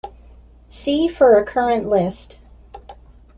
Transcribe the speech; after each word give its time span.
See 0.67 1.07
for 1.07 1.37
a 1.37 1.43
current 1.45 1.87
list. 1.87 2.39